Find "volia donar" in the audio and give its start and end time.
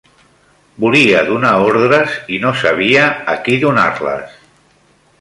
0.85-1.51